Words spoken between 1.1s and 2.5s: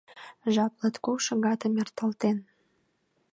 шагатым эрталтен.